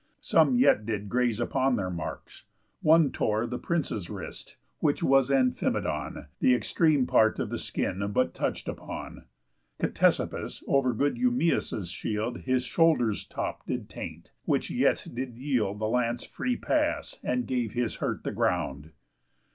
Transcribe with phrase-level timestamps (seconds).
[0.19, 2.45] Some yet did graze upon their marks.
[2.81, 8.33] One tore The prince's wrist, which was Amphimedon, Th' extreme part of the skin but
[8.33, 9.25] touch'd upon.
[9.79, 15.85] Ctesippus over good Eumeeus' shield His shoulder's top did taint; which yet did yield The
[15.85, 18.89] lance free pass, and gave his hurt the ground.